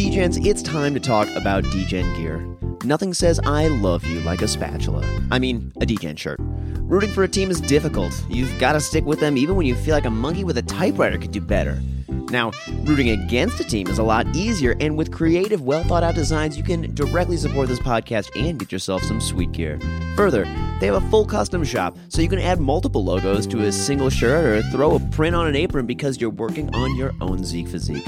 [0.00, 2.42] Degens, it's time to talk about Degen gear.
[2.84, 5.04] Nothing says I love you like a spatula.
[5.30, 6.38] I mean, a Degen shirt.
[6.40, 8.24] Rooting for a team is difficult.
[8.30, 10.62] You've got to stick with them even when you feel like a monkey with a
[10.62, 11.82] typewriter could do better.
[12.30, 12.52] Now,
[12.84, 16.56] rooting against a team is a lot easier, and with creative, well thought out designs,
[16.56, 19.78] you can directly support this podcast and get yourself some sweet gear.
[20.16, 20.44] Further,
[20.80, 24.08] they have a full custom shop, so you can add multiple logos to a single
[24.08, 27.68] shirt or throw a print on an apron because you're working on your own Zeke
[27.68, 28.06] physique.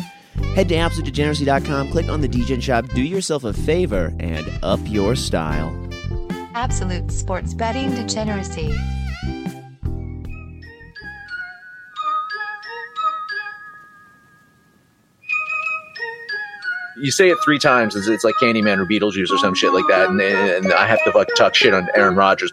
[0.55, 5.14] Head to AbsoluteDegeneracy.com, click on the Degen shop, do yourself a favor, and up your
[5.14, 5.77] style.
[6.54, 8.72] Absolute sports betting degeneracy.
[17.03, 19.84] you say it three times, it's, it's like Candyman or Beetlejuice or some shit like
[19.88, 22.53] that, and, and I have to fuck talk shit on Aaron Rodgers.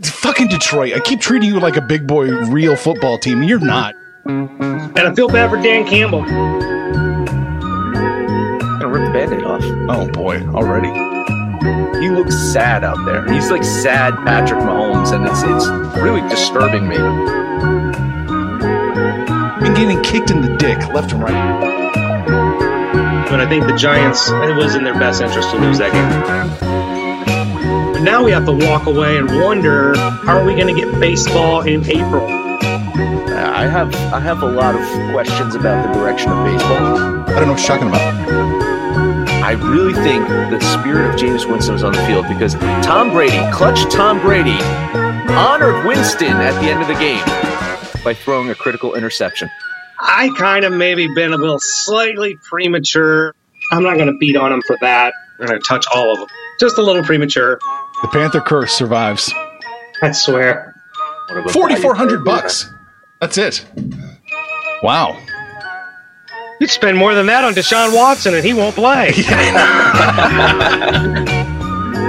[0.00, 0.94] Fucking Detroit.
[0.94, 3.42] I keep treating you like a big boy real football team.
[3.42, 3.94] You're not.
[4.26, 6.22] And I feel bad for Dan Campbell.
[8.78, 9.62] Gonna rip the band-aid off.
[9.90, 10.88] Oh boy, already.
[12.00, 13.30] He looks sad out there.
[13.32, 15.68] He's like sad Patrick Mahomes, and it's it's
[15.98, 16.96] really disturbing me.
[19.62, 21.70] Been getting kicked in the dick left and right.
[23.28, 26.10] But I think the Giants, it was in their best interest to lose that game.
[27.92, 31.00] But now we have to walk away and wonder, how are we going to get
[31.00, 32.43] baseball in April?
[32.96, 34.82] I have I have a lot of
[35.12, 36.96] questions about the direction of baseball.
[36.96, 38.54] I don't know what you're talking about.
[39.42, 43.40] I really think the spirit of Jameis Winston was on the field because Tom Brady,
[43.52, 44.58] clutch Tom Brady,
[45.32, 47.24] honored Winston at the end of the game
[48.04, 49.50] by throwing a critical interception.
[50.00, 53.34] I kind of maybe been a little slightly premature.
[53.72, 55.14] I'm not going to beat on him for that.
[55.40, 56.28] I'm going to touch all of them.
[56.60, 57.58] Just a little premature.
[58.02, 59.32] The Panther curse survives.
[60.00, 60.74] I swear.
[61.50, 62.42] Forty four hundred value?
[62.42, 62.70] bucks.
[63.24, 63.64] That's it.
[64.82, 65.18] Wow.
[66.60, 69.12] You'd spend more than that on Deshaun Watson and he won't play.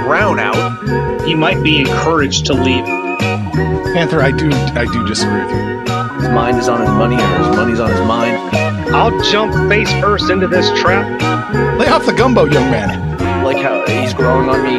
[0.04, 1.24] Brown out.
[1.26, 2.84] he might be encouraged to leave.
[2.84, 5.78] Panther, I do I do disagree with you.
[6.20, 8.36] His mind is on his money, or his money's on his mind.
[8.94, 11.78] I'll jump face first into this trap.
[11.78, 13.42] Lay off the gumbo, young man.
[13.42, 14.78] Like how he's growing on me.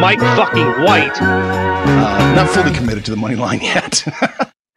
[0.00, 1.20] Mike fucking White.
[1.20, 4.04] Uh, not fully committed to the money line yet.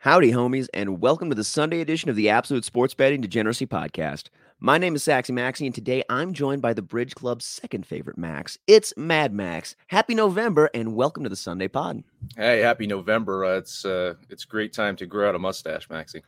[0.03, 4.27] Howdy, homies, and welcome to the Sunday edition of the Absolute Sports Betting Degeneracy Podcast.
[4.59, 8.17] My name is Saxy Maxi, and today I'm joined by the Bridge Club's second favorite
[8.17, 8.57] Max.
[8.67, 9.77] It's Mad Max.
[9.87, 12.03] Happy November, and welcome to the Sunday Pod.
[12.35, 13.45] Hey, happy November.
[13.45, 16.23] Uh, it's uh, it's great time to grow out a mustache, Maxie.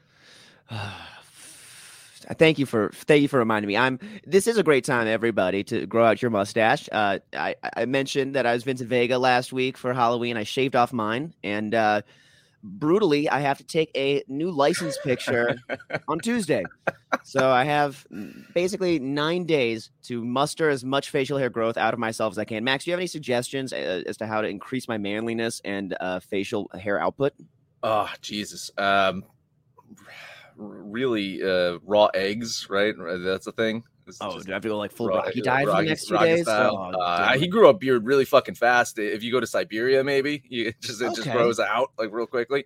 [2.38, 3.76] Thank you for thank you for reminding me.
[3.76, 4.00] I'm.
[4.26, 6.88] This is a great time, everybody, to grow out your mustache.
[6.94, 10.38] Uh, I I mentioned that I was Vincent Vega last week for Halloween.
[10.38, 12.02] I shaved off mine, and uh,
[12.66, 15.58] brutally, I have to take a new license picture
[16.08, 16.64] on Tuesday.
[17.24, 18.06] So I have
[18.54, 22.46] basically nine days to muster as much facial hair growth out of myself as I
[22.46, 22.64] can.
[22.64, 25.96] Max, do you have any suggestions uh, as to how to increase my manliness and
[26.00, 27.34] uh, facial hair output?
[27.84, 28.72] Oh, Jesus.
[28.78, 29.24] Um,
[30.58, 32.96] really, uh, raw eggs, right?
[32.98, 33.84] That's the thing.
[34.08, 35.82] It's Oh, just do I have to go like full raw- Rocky dive for the
[35.90, 36.48] next two days?
[36.48, 39.00] Oh, uh, he grew a beard really fucking fast.
[39.00, 42.28] If you go to Siberia, maybe you it just it just grows out like real
[42.28, 42.66] quickly.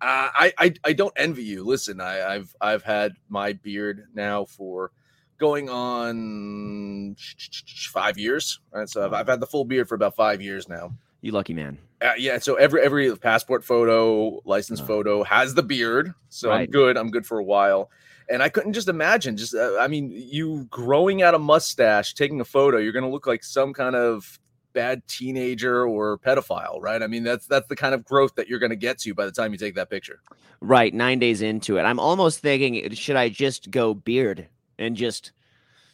[0.00, 1.64] Uh, I, I I don't envy you.
[1.64, 4.92] Listen, I, I've I've had my beard now for
[5.38, 7.16] going on
[7.90, 8.60] five years.
[8.72, 10.92] Right, so I've, I've had the full beard for about five years now.
[11.20, 11.78] You lucky man.
[12.00, 14.84] Uh, yeah, so every every passport photo, license Oh.
[14.86, 16.96] photo has the beard, so I'm good.
[16.96, 17.90] I'm good for a while,
[18.28, 19.36] and I couldn't just imagine.
[19.36, 23.26] Just uh, I mean, you growing out a mustache, taking a photo, you're gonna look
[23.26, 24.38] like some kind of
[24.74, 27.02] bad teenager or pedophile, right?
[27.02, 29.32] I mean, that's that's the kind of growth that you're gonna get to by the
[29.32, 30.20] time you take that picture.
[30.60, 34.48] Right, nine days into it, I'm almost thinking, should I just go beard
[34.78, 35.32] and just,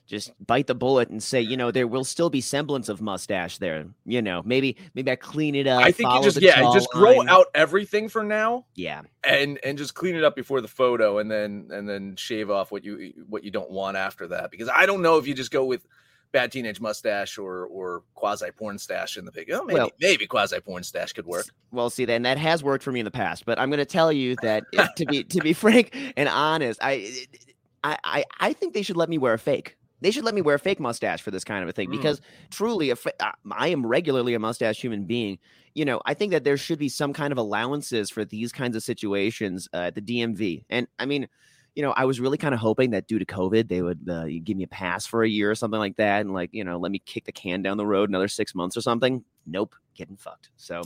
[0.06, 3.58] just bite the bullet and say, you know, there will still be semblance of mustache
[3.58, 3.86] there.
[4.04, 5.82] You know, maybe, maybe I clean it up.
[5.82, 7.28] I think you just yeah, just grow jawline.
[7.28, 8.66] out everything for now.
[8.74, 12.50] Yeah, and and just clean it up before the photo and then and then shave
[12.50, 15.34] off what you what you don't want after that because i don't know if you
[15.34, 15.86] just go with
[16.32, 20.26] bad teenage mustache or or quasi porn stash in the pic oh, maybe Well- maybe
[20.26, 23.10] quasi porn stash could work Well, see, then that has worked for me in the
[23.10, 26.28] past, but I'm going to tell you that if- to be to be frank and
[26.28, 27.26] honest, I,
[27.82, 29.76] I I I think they should let me wear a fake.
[30.00, 31.92] They should let me wear a fake mustache for this kind of a thing Mm.
[31.92, 32.20] because
[32.50, 33.06] truly, if
[33.50, 35.38] I am regularly a mustache human being,
[35.74, 38.76] you know, I think that there should be some kind of allowances for these kinds
[38.76, 40.64] of situations uh, at the DMV.
[40.68, 41.28] And I mean,
[41.74, 44.26] you know, I was really kind of hoping that due to COVID, they would uh,
[44.44, 46.78] give me a pass for a year or something like that, and like you know,
[46.78, 49.24] let me kick the can down the road another six months or something.
[49.46, 50.50] Nope, getting fucked.
[50.56, 50.82] So.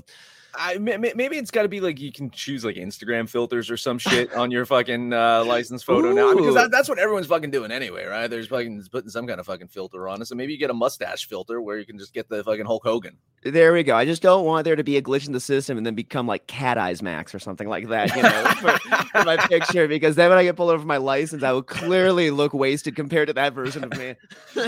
[0.59, 3.71] I may- may- maybe it's got to be like you can choose like Instagram filters
[3.71, 7.27] or some shit on your fucking uh, license photo now because that, that's what everyone's
[7.27, 8.27] fucking doing anyway, right?
[8.29, 10.27] There's fucking putting some kind of fucking filter on it.
[10.27, 12.83] So maybe you get a mustache filter where you can just get the fucking Hulk
[12.85, 13.17] Hogan.
[13.45, 13.95] There we go.
[13.95, 16.27] I just don't want there to be a glitch in the system and then become
[16.27, 18.79] like Cat Eyes Max or something like that, you know, for,
[19.11, 19.87] for my picture.
[19.87, 22.97] Because then when I get pulled over for my license, I will clearly look wasted
[22.97, 24.17] compared to that version of me.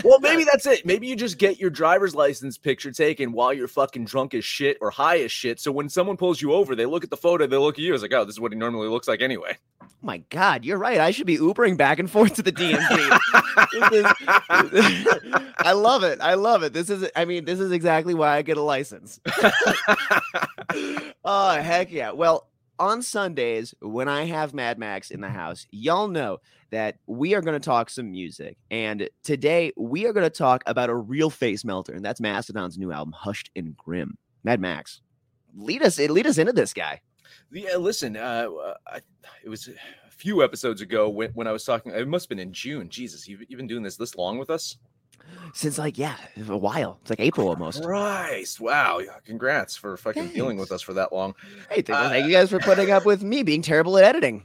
[0.05, 0.87] well, maybe that's it.
[0.87, 4.79] Maybe you just get your driver's license picture taken while you're fucking drunk as shit
[4.81, 5.59] or high as shit.
[5.59, 7.95] So when someone pulls you over, they look at the photo, they look at you,
[7.95, 9.57] it's like, oh, this is what he normally looks like anyway.
[9.83, 10.99] Oh my God, you're right.
[10.99, 13.19] I should be Ubering back and forth to the DMV.
[13.93, 16.21] Is- I love it.
[16.21, 16.73] I love it.
[16.73, 19.21] This is, I mean, this is exactly why I get a license.
[21.25, 22.13] oh, heck yeah.
[22.13, 22.49] Well,
[22.79, 26.39] on Sundays, when I have Mad Max in the house, y'all know
[26.71, 28.57] that we are going to talk some music.
[28.71, 32.79] And today, we are going to talk about a real face melter, and that's Mastodon's
[32.79, 34.17] new album, Hushed and Grim.
[34.45, 35.03] Mad Max,
[35.55, 37.01] lead us, lead us into this guy.
[37.53, 39.01] Yeah, listen, uh, uh, I,
[39.43, 42.39] it was a few episodes ago when, when I was talking, it must have been
[42.39, 42.89] in June.
[42.89, 44.77] Jesus, you've, you've been doing this this long with us?
[45.53, 46.17] Since like, yeah,
[46.49, 46.99] a while.
[47.03, 47.83] It's like April almost.
[47.83, 48.99] Christ, wow.
[48.99, 51.35] yeah, Congrats for fucking dealing with us for that long.
[51.69, 54.05] Hey, th- well, Uh, thank you guys for putting up with me being terrible at
[54.05, 54.45] editing.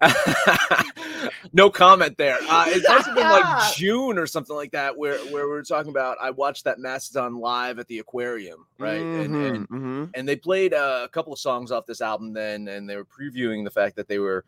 [1.52, 2.38] no comment there.
[2.48, 5.62] Uh, it must have been like June or something like that, where where we were
[5.62, 6.16] talking about.
[6.20, 9.00] I watched that Mastodon live at the aquarium, right?
[9.00, 10.10] And, and Mhm, mhm.
[10.14, 13.04] and they played uh, a couple of songs off this album then, and they were
[13.04, 14.44] previewing the fact that they were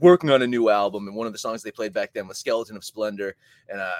[0.00, 1.06] working on a new album.
[1.08, 3.34] And one of the songs they played back then was "Skeleton of Splendor,"
[3.68, 3.90] and uh,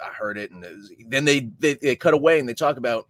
[0.00, 2.76] I heard it, and it was, then they, they they cut away and they talk
[2.76, 3.08] about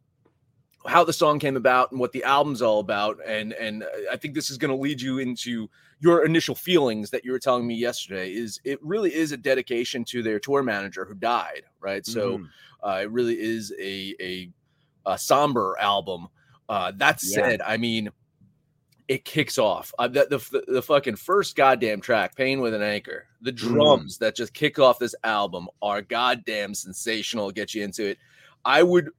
[0.87, 4.17] how the song came about and what the album's all about and and uh, i
[4.17, 5.69] think this is going to lead you into
[6.01, 10.05] your initial feelings that you were telling me yesterday is it really is a dedication
[10.05, 12.05] to their tour manager who died right?
[12.07, 12.49] So Mhm.
[12.83, 14.51] uh, it really is a a,
[15.07, 16.29] a somber album.
[16.69, 17.47] Uh that Yeah.
[17.47, 18.11] said i mean
[19.09, 19.95] it kicks off.
[20.01, 24.35] Uh, the, the, the fucking first goddamn track pain with an anchor the drums that
[24.35, 28.19] just kick off this album are goddamn sensational get you into it.
[28.65, 29.11] I would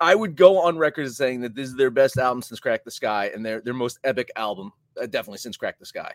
[0.00, 2.84] I would go on record as saying that this is their best album since Crack
[2.84, 4.72] the Skye and their their most epic album,
[5.06, 6.14] definitely since Crack the Skye.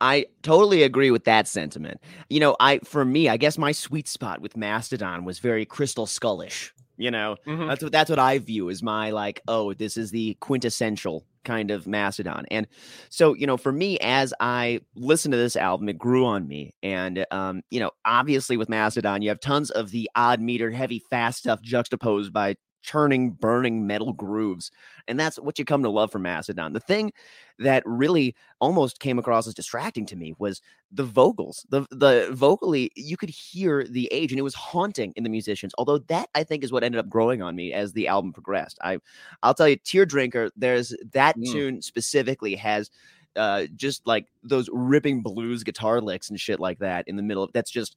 [0.00, 2.00] I totally agree with that sentiment.
[2.28, 6.06] You know, I for me, I guess my sweet spot with Mastodon was very Crystal
[6.06, 6.70] Skullish.
[6.98, 7.68] You know, Mhm.
[7.68, 11.72] that's what that's what I view as my like, oh, this is the quintessential kind
[11.72, 12.44] of Mastodon.
[12.50, 12.68] And
[13.08, 16.74] so, you know, for me, as I listened to this album, it grew on me.
[16.82, 21.00] And um, you know, obviously with Mastodon, you have tons of the odd meter, heavy,
[21.10, 24.70] fast stuff juxtaposed by churning, burning metal grooves.
[25.08, 26.72] And that's what you come to love from Mastodon.
[26.72, 27.12] The thing
[27.58, 30.60] that really almost came across as distracting to me was
[30.90, 31.66] the vocals.
[31.70, 35.72] The the vocally, you could hear the age, and it was haunting in the musicians.
[35.78, 38.78] Although that I think is what ended up growing on me as the album progressed.
[38.82, 38.98] I
[39.42, 41.52] I'll tell you, Tear Drinker, there's that Mm.
[41.52, 42.90] tune specifically has
[43.36, 47.42] uh just like those ripping blues guitar licks and shit like that in the middle
[47.42, 47.96] of that's just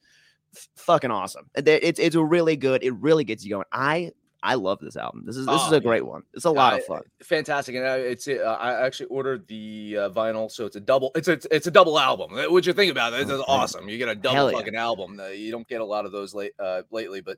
[0.56, 1.50] f- fucking awesome.
[1.56, 3.66] It's it's really good, it really gets you going.
[3.72, 4.12] I
[4.46, 5.24] I love this album.
[5.26, 6.22] This is this is Oh, a great one.
[6.34, 7.02] It's a lot Uh, of fun.
[7.24, 11.12] Fantastic, and uh, it's uh, I actually ordered the uh, vinyl, so it's a double.
[11.16, 12.34] It's a it's a double album.
[12.38, 13.22] Uh, What you think about it?
[13.22, 13.44] It's Mhm.
[13.48, 13.90] awesome.
[13.90, 14.58] You get a double Hell yeah.
[14.60, 15.20] fucking album.
[15.20, 17.38] Uh, you don't get a lot of those late uh, lately, but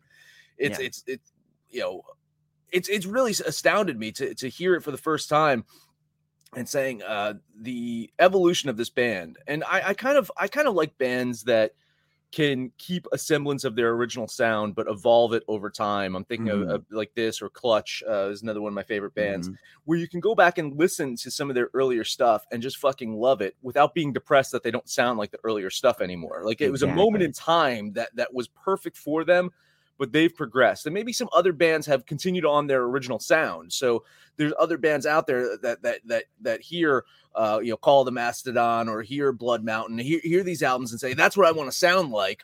[0.57, 0.85] it's Yeah.
[0.87, 1.31] it's it's
[1.69, 2.01] you know
[2.71, 5.65] it's it's really astounded me to to hear it for the first time.
[6.55, 10.67] and saying uh, the evolution of this band, and I, I kind of I kind
[10.67, 11.73] of like bands that
[12.31, 16.15] can keep a semblance of their original sound but evolve it over time.
[16.15, 16.63] I'm thinking Mhm.
[16.63, 19.55] of, of like this or Clutch uh, is another one of my favorite bands Mhm.
[19.85, 22.77] where you can go back and listen to some of their earlier stuff and just
[22.77, 26.41] fucking love it without being depressed that they don't sound like the earlier stuff anymore.
[26.43, 29.51] Like it was a moment in time that that was perfect for them,
[29.97, 30.85] but they've progressed.
[30.85, 33.73] And maybe some other bands have continued on their original sound.
[33.73, 34.03] So
[34.37, 38.11] there's other bands out there that that that that hear uh you know Call the
[38.11, 41.71] Mastodon or hear Blood Mountain, hear, hear these albums and say that's what I want
[41.71, 42.43] to sound like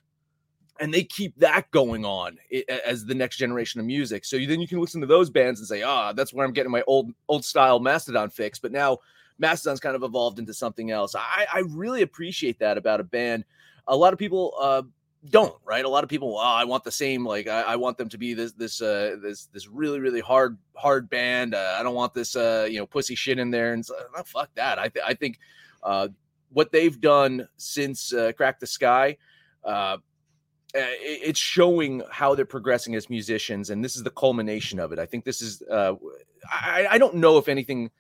[0.79, 2.37] and they keep that going on
[2.85, 4.25] as the next generation of music.
[4.25, 6.71] So then you can listen to those bands and say, ah, that's where I'm getting
[6.71, 8.59] my old old style Mastodon fix.
[8.59, 8.97] But now
[9.37, 11.15] Mastodon's kind of evolved into something else.
[11.15, 13.45] I, I really appreciate that about a band.
[13.87, 14.83] A lot of people uh,
[15.29, 15.85] don't, right?
[15.85, 17.25] A lot of people, oh, I want the same.
[17.25, 20.57] Like I, I want them to be this this uh, this this really really hard
[20.75, 21.55] hard band.
[21.55, 23.73] Uh, I don't want this uh, you know pussy shit in there.
[23.73, 24.79] And it's, like, oh, fuck that.
[24.79, 25.39] I th- I think
[25.81, 26.09] uh,
[26.51, 29.17] what they've done since uh, Crack the Skye.
[29.63, 29.97] Uh,
[30.75, 34.91] uh, it- it's showing how they're progressing as musicians, and this is the culmination of
[34.91, 34.99] it.
[34.99, 35.61] I think this is.
[35.61, 35.93] Uh,
[36.51, 37.91] I, I don't know if anything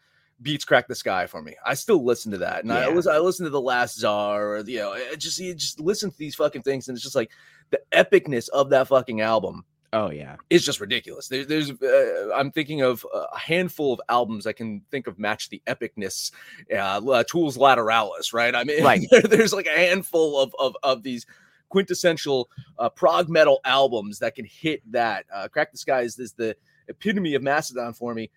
[0.43, 1.55] beats "Crack the Skye" for me.
[1.65, 4.59] I still listen to that, and I was I listen to the Last Czar, or
[4.59, 7.31] you know, just you just listen to these fucking things, and it's just like
[7.71, 10.35] the epicness of that fucking album Oh yeah.
[10.49, 11.27] is just ridiculous.
[11.27, 15.49] There, there's, uh, I'm thinking of a handful of albums I can think of match
[15.49, 16.31] the epicness.
[16.75, 18.53] Uh, La- Tools Lateralus, right?
[18.55, 19.01] I mean, Right.
[19.29, 21.25] there's like a handful of of, of these
[21.69, 25.25] quintessential uh, prog metal albums that can hit that.
[25.33, 26.55] Uh, Crack the Skye is, is the
[26.87, 28.29] epitome of Mastodon for me.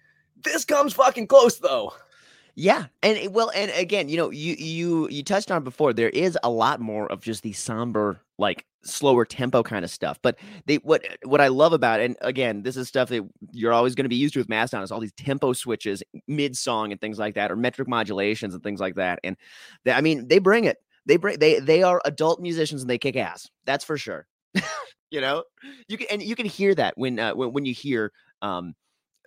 [0.42, 1.92] This comes fucking close though.
[2.54, 5.92] Yeah, and it- well, and again, you know, you you you touched on before.
[5.92, 10.18] There is a lot more of just the somber, like slower tempo kind of stuff.
[10.22, 13.72] But they what what I love about, it, and again, this is stuff that you're
[13.74, 16.92] always going to be used to with Mastodon is all these tempo switches mid song
[16.92, 19.20] and things like that, or metric modulations and things like that.
[19.24, 19.36] And
[19.84, 20.78] they, I mean, they bring it.
[21.06, 23.50] They bring they they are adult musicians and they kick ass.
[23.66, 24.26] That's for sure.
[25.10, 25.44] you know,
[25.88, 28.12] you can and you can hear that when uh, when when you hear,
[28.42, 28.74] um,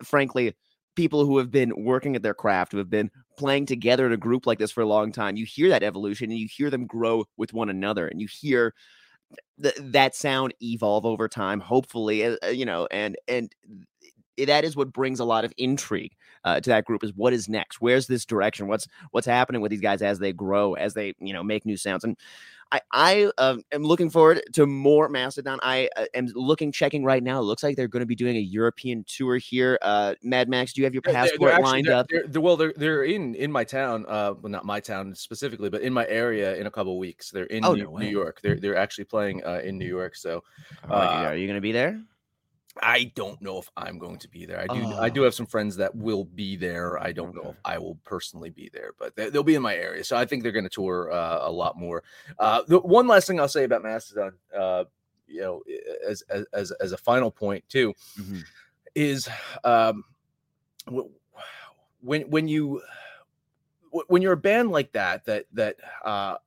[0.04, 0.56] frankly
[0.96, 4.18] people who have been working at their craft, who have been playing together in a
[4.18, 6.86] group like this for a long time, you hear that evolution and you hear them
[6.86, 8.74] grow with one another and you hear
[9.62, 13.54] th- that sound evolve over time, hopefully, uh, uh, you know, and, and
[14.38, 17.50] that is what brings a lot of intrigue uh, to that group is what is
[17.50, 17.82] next?
[17.82, 18.68] Where's this direction?
[18.68, 21.78] What's, what's happening with these guys as they grow, as they, you know, make new
[21.78, 22.04] sounds.
[22.04, 22.18] And
[22.72, 25.60] I, I uh, am looking forward to more Mastodon.
[25.64, 27.40] I uh, am looking, checking right now.
[27.40, 29.80] It looks like they're going to be doing a European tour here.
[29.82, 32.08] Uh, Mad Max, do you have your They're- they're passport actually- lined they're- up?
[32.10, 34.06] They're, they're- well, they're they're in in my town.
[34.08, 37.32] Uh, well, not my town specifically, but in my area in a couple of weeks.
[37.32, 38.08] They're in Oh, New, no New.
[38.10, 38.40] York.
[38.42, 40.16] They're they're actually playing uh, in New York.
[40.16, 40.44] So
[40.90, 42.00] uh, are you going to be there?
[42.82, 44.60] I don't know if I'm going to be there.
[44.60, 45.24] I do I do Oh.
[45.26, 47.02] have some friends that will be there.
[47.02, 49.76] I don't know if I will personally be there, but they, they'll be in my
[49.76, 50.04] area.
[50.04, 52.04] So I think they're going to tour uh, a lot more.
[52.38, 54.86] Uh, the one last thing I'll say about Mastodon, uh,
[55.28, 55.62] you know,
[56.08, 58.44] as as as, a final point too, Mhm.
[58.96, 59.30] is
[59.64, 60.04] um,
[62.02, 62.82] when when you
[64.08, 66.38] when you're a band like that that that uh,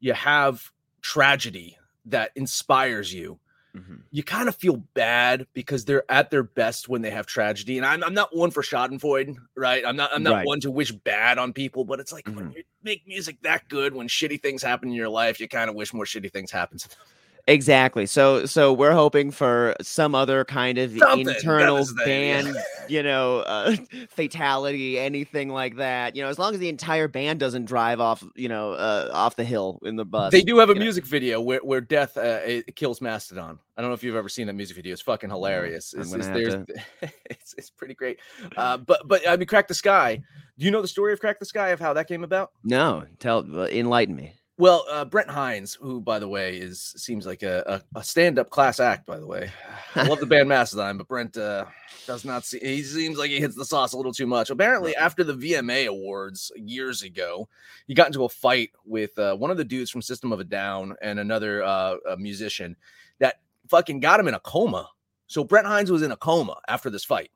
[0.00, 3.38] you have tragedy that inspires you
[3.74, 4.04] Mhm.
[4.10, 7.76] you kind of feel bad because they're at their best when they have tragedy.
[7.78, 9.84] And I'm, I'm not one for Schadenfreude, right?
[9.84, 10.44] I'm not I'm not Right.
[10.44, 12.54] one to wish bad on people, but it's like when Mhm.
[12.54, 15.74] you make music that good, when shitty things happen in your life, you kind of
[15.76, 16.98] wish more shitty things happen to them.
[17.46, 18.06] Exactly.
[18.06, 22.42] So so we're hoping for some other kind of Something, internal is the- yeah.
[22.42, 22.56] band,
[22.88, 23.76] you know, uh,
[24.08, 26.16] fatality, anything like that.
[26.16, 29.36] You know, as long as the entire band doesn't drive off, you know, uh, off
[29.36, 30.32] the hill in the bus.
[30.32, 30.80] They do have a know.
[30.80, 33.58] music video where, where death uh, it kills Mastodon.
[33.76, 34.94] I don't know if you've ever seen that music video.
[34.94, 35.92] It's fucking hilarious.
[35.92, 36.26] It's, it's,
[37.28, 38.20] it's, it's pretty great.
[38.56, 40.16] Uh, but but I mean, Crack the Skye.
[40.56, 42.52] Do you know the story of Crack the Skye of how that came about?
[42.62, 44.32] No, tell uh, enlighten me.
[44.56, 48.50] Well, uh, Brent Hinds, who by the way is seems like a, a, a stand-up
[48.50, 49.04] class act.
[49.04, 49.50] By the way,
[49.96, 51.64] I love the band Mastodon, but Brent uh,
[52.06, 52.60] does not see.
[52.60, 54.50] He seems like he hits the sauce a little too much.
[54.50, 57.48] Apparently, after the VMA awards years ago,
[57.88, 60.44] he got into a fight with uh, one of the dudes from System of a
[60.44, 62.76] Down and another uh, a musician
[63.18, 64.88] that fucking got him in a coma.
[65.26, 67.32] So Brent Hinds was in a coma after this fight,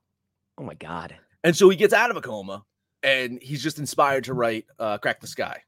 [0.56, 1.16] Oh my god.
[1.42, 2.64] and so he gets out of a coma,
[3.02, 5.62] and he's just inspired to write uh, "Crack the Skye."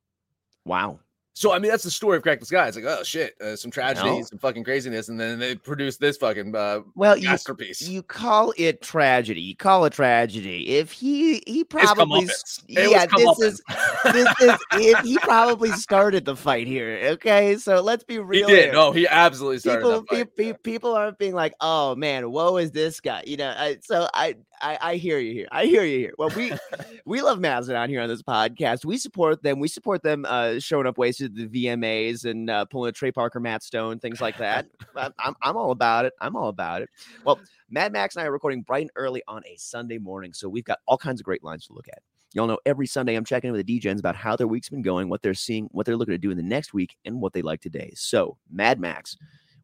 [0.64, 1.00] Wow.
[1.40, 2.68] So I mean, that's the story of Crack the Skye.
[2.68, 4.23] It's like, oh shit, uh, some tragedy, No.
[4.25, 7.80] some fucking craziness, and then they produce this fucking uh, Well, masterpiece.
[7.80, 9.40] you call it tragedy.
[9.40, 10.68] You call it tragedy.
[10.68, 12.62] If he he probably comeuppance.
[12.68, 13.62] It was yeah, this is
[14.12, 17.00] this is if he probably started the fight here.
[17.12, 18.47] Okay, so let's be real.
[18.47, 18.64] he did.
[18.64, 18.73] here.
[18.75, 22.70] No, he absolutely started people, pe- pe- people aren't being like, "Oh man, woe is
[22.70, 23.54] this guy?" You know.
[23.56, 25.49] I, so I, I, I hear you here.
[25.50, 26.12] I hear you here.
[26.18, 26.52] Well, we,
[27.06, 28.85] we love Mastodon here on this podcast.
[28.85, 29.59] We support them.
[29.59, 33.12] We support them uh, showing up wasted at the VMAs and uh, pulling a Trey
[33.12, 34.66] Parker, Matt Stone, things like that.
[34.96, 36.12] I'm, I'm, all about it.
[36.20, 36.88] I'm all about it.
[37.25, 40.49] Well, Mad Max and I are recording bright and early on a Sunday morning, so
[40.49, 42.02] we've got all kinds of great lines to look at.
[42.32, 44.82] Y'all know every Sunday I'm checking in with the DJs about how their week's been
[44.82, 47.32] going, what they're seeing, what they're looking to do in the next week, and what
[47.32, 47.92] they like today.
[47.96, 49.16] So, Mad Max,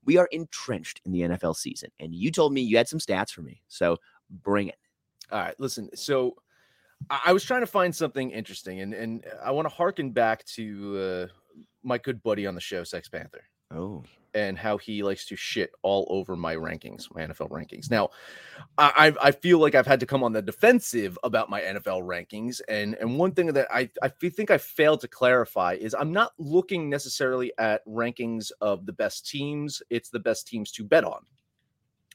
[0.05, 3.31] we are entrenched in the NFL season, and you told me you had some stats
[3.31, 3.63] for me.
[3.69, 3.99] So,
[4.43, 4.79] bring it.
[5.31, 5.91] All right, listen.
[5.95, 6.37] So
[7.11, 10.45] I, I was trying to find something interesting, and and I want to harken back
[10.47, 11.27] to uh,
[11.87, 13.45] my good buddy on the show, Sex Panther.
[13.75, 17.91] Oh, and how he likes to shit all over my rankings, my NFL rankings.
[17.91, 18.11] Now,
[18.77, 22.61] I I feel like I've had to come on the defensive about my NFL rankings,
[22.69, 26.33] and and one thing that I I think I failed to clarify is I'm not
[26.39, 31.25] looking necessarily at rankings of the best teams; it's the best teams to bet on.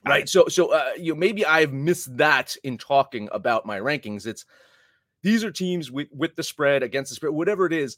[0.06, 0.30] Right.
[0.30, 4.26] So so uh, you know maybe I've missed that in talking about my rankings.
[4.26, 4.46] It's
[5.24, 7.98] these are teams with with the spread against the spread, whatever it is,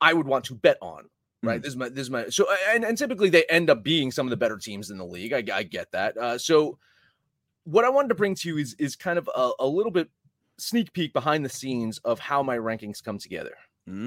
[0.00, 1.08] I would want to bet on
[1.44, 1.62] right?
[1.62, 4.26] This is my this is my so and, and typically they end up being some
[4.26, 5.32] of the better teams in the league.
[5.32, 6.16] I, I get that.
[6.16, 6.78] Uh, so
[7.64, 10.08] what I wanted to bring to you is is kind of a, a little bit
[10.58, 13.54] sneak peek behind the scenes of how my rankings come together.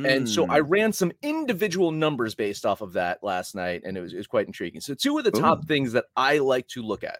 [0.05, 0.69] And so I Mm.
[0.69, 4.27] ran some individual numbers based off of that last night, and it was, it was
[4.27, 4.81] quite intriguing.
[4.81, 7.19] So two of the top things that I like to look at: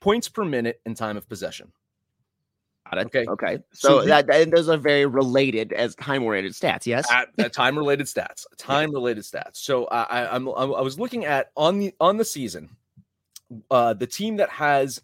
[0.00, 1.72] points per minute and time of possession.
[2.90, 3.06] Got it.
[3.06, 3.26] okay.
[3.26, 3.58] Okay.
[3.72, 6.86] So So, that, and those are very related as time oriented stats.
[6.86, 7.10] Yes.
[7.10, 11.24] at, at time related stats time related stats so I, I i'm i was looking
[11.24, 12.70] at on the on the season
[13.70, 15.00] uh the team that has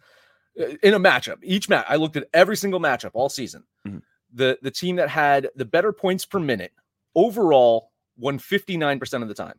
[0.61, 4.03] uh, in a matchup each match i looked at every single matchup all season Mhm.
[4.33, 6.73] the the team that had the better points per minute
[7.15, 9.59] overall won 59% of the time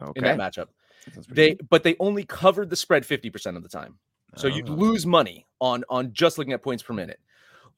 [0.00, 0.18] okay.
[0.18, 0.68] in that matchup
[1.14, 1.68] That they good.
[1.70, 3.98] but they only covered the spread 50% of the time
[4.36, 4.72] so you'd Oh.
[4.74, 7.20] lose money on on just looking at points per minute.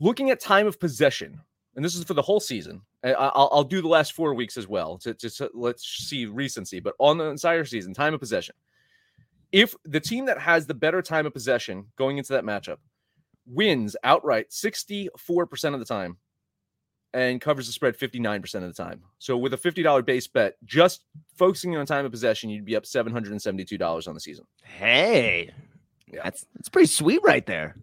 [0.01, 1.41] Looking at time of possession,
[1.77, 2.83] and this is for the whole season.
[3.05, 6.81] I'll, I'll do the last four weeks as well to just let's see recency.
[6.81, 8.55] But on the entire season, time of possession.
[9.53, 12.79] If the team that has the better time of possession going into that matchup
[13.47, 16.17] wins outright 64% of the time
[17.13, 19.03] and covers the spread 59% of the time.
[19.21, 21.05] So with a $50 base bet, just
[21.37, 24.45] focusing on time of possession, you'd be up $772 on the season.
[24.65, 25.53] Hey,
[26.13, 26.21] Yeah.
[26.25, 27.77] that's that's pretty sweet right there.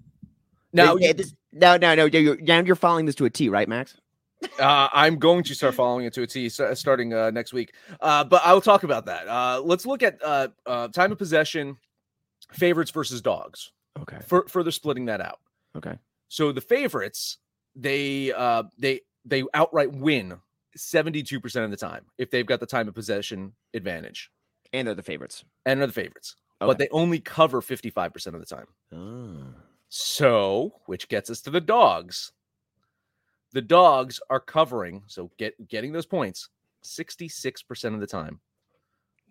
[0.74, 2.06] This- no, no, no.
[2.06, 3.98] You're, now you're following this to a T, right, Max?
[4.58, 7.74] Uh, I'm going to start following it to a T starting uh, next week.
[8.00, 9.28] Uh, but I will talk about that.
[9.28, 11.78] Uh, let's look at uh, uh, time of possession,
[12.54, 13.72] favorites versus dogs.
[14.00, 14.18] Okay.
[14.26, 15.40] For, further splitting that out.
[15.76, 15.98] Okay.
[16.30, 17.38] So the favorites,
[17.76, 20.38] they uh, they they outright win
[20.78, 24.32] 72% of the time if they've got the time of possession advantage,
[24.74, 25.44] And they're the favorites.
[25.66, 26.36] and they're the favorites.
[26.62, 26.68] Okay.
[26.68, 28.68] But they only cover 55% of the time.
[28.94, 29.48] Oh.
[29.90, 32.32] So, which gets us to the dogs.
[33.52, 36.50] The dogs are covering, so get getting those points
[36.84, 38.40] 66% of the time.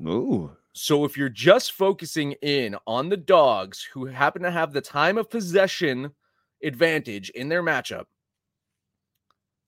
[0.07, 0.51] Ooh.
[0.73, 5.19] So if you're just focusing in on the dogs who happen to have the time
[5.19, 6.11] of possession
[6.63, 8.05] advantage in their matchup,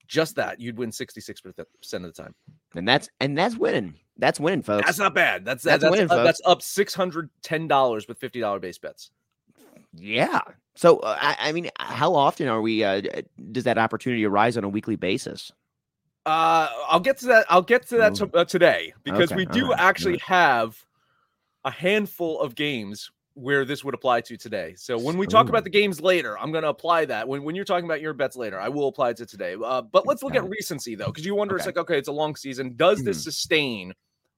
[0.07, 1.65] just that, you'd win 66% of
[2.01, 2.35] the time.
[2.75, 3.95] And that's and that's winning.
[4.17, 4.85] That's winning, folks.
[4.85, 5.43] That's not bad.
[5.45, 6.39] That's That's that's, winning, up, folks.
[6.39, 9.11] that's up $610 with $50 base bets.
[9.93, 10.41] yeah.
[10.75, 12.83] So uh, I, I mean, how often are we?
[12.83, 13.01] Uh,
[13.51, 15.51] does that opportunity arise on a weekly basis?
[16.25, 17.45] Uh, I'll get to that.
[17.49, 18.27] I'll get to that Ooh.
[18.27, 20.83] to, uh, today because Okay, we do alright, actually have
[21.65, 24.75] a handful of games where this would apply to today.
[24.77, 25.49] So when we talk Ooh.
[25.49, 27.27] about the games later, I'm going to apply that.
[27.27, 29.55] When when you're talking about your bets later, I will apply it to today.
[29.63, 32.11] Uh, but let's look at recency though, because you wonder it's like okay, it's a
[32.13, 32.75] long season.
[32.75, 33.23] Does this Mhm.
[33.23, 33.93] sustain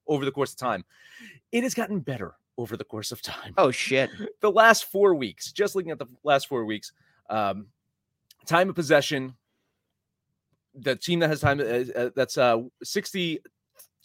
[0.07, 0.85] over the course of time?
[1.51, 4.09] It has gotten better over the course of time Oh shit.
[4.41, 6.93] the last four weeks, just looking at the last four weeks,
[7.29, 7.67] um,
[8.45, 9.35] time of possession,
[10.73, 11.63] the team that has time uh,
[11.99, 13.39] uh, that's uh, 62%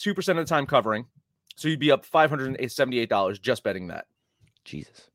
[0.01, 1.07] of the time covering.
[1.55, 4.07] So you'd be up $578 just betting that.
[4.71, 5.09] Jesus.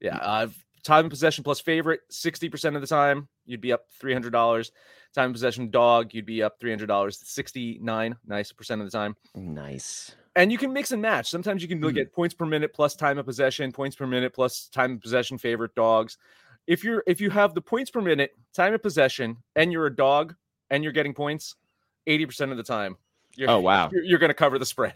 [0.00, 0.16] Yeah.
[0.16, 0.48] Uh,
[0.84, 4.70] time of possession plus favorite, 60% of the time, you'd be up $300.
[5.14, 10.14] Time of possession dog, you'd be up $300, 69 nice percent of the time Nice.
[10.36, 11.28] and you can mix and match.
[11.28, 12.02] Sometimes you can look Mhm.
[12.02, 15.36] at points per minute plus time of possession, points per minute plus time of possession
[15.36, 16.16] favorite dogs.
[16.68, 19.94] If you're if you have the points per minute, time of possession, and you're a
[19.96, 20.36] dog
[20.70, 21.56] and you're getting points,
[22.06, 22.96] 80% of the time
[23.36, 23.90] You're, Oh, wow.
[23.92, 24.94] You're, you're going to cover the spread.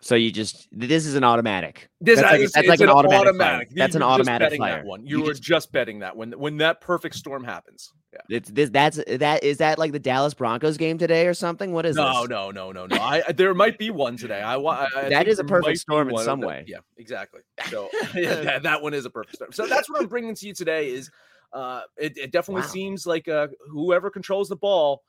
[0.00, 1.88] So you just this is an automatic.
[2.00, 3.64] This That's like- is- that's it's like an automatic fire.
[3.74, 4.76] That's an you're just automatic betting fire.
[4.76, 5.04] That one.
[5.04, 7.92] You You, were just- just betting that when when that perfect storm happens.
[8.12, 8.36] Yeah.
[8.36, 8.70] It's this.
[8.70, 9.42] That's that.
[9.42, 11.72] Is that like the Dallas Broncos game today or something?
[11.72, 12.30] What is No, this?
[12.30, 12.96] no, no, no, no.
[12.96, 14.40] I I- there might be one today.
[14.40, 16.64] I, wa- I, I That think is a perfect storm in some way.
[16.68, 17.40] Yeah, exactly.
[17.68, 19.52] So yeah, that, that one is a perfect storm.
[19.52, 20.90] So that's what I'm bringing to you today.
[20.90, 21.10] Is
[21.52, 22.68] uh, it, it definitely Wow.
[22.68, 25.02] seems like uh, whoever controls the ball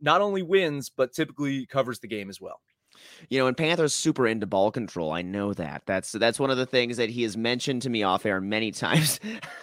[0.00, 2.60] not only wins but typically covers the game as well.
[3.28, 5.12] You know, and Panthers super into ball control.
[5.12, 5.82] I know that.
[5.86, 8.70] That's that's one of the things that he has mentioned to me off air many
[8.72, 9.20] times.